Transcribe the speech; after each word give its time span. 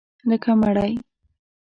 لکه 0.29 0.51
مړی 0.59 0.93